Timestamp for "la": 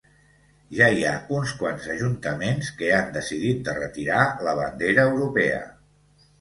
4.51-4.59